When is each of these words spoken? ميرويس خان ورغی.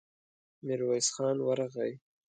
ميرويس 0.65 1.07
خان 1.15 1.37
ورغی. 1.45 1.91